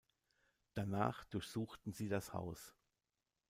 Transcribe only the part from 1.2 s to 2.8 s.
durchsuchten sie das Haus.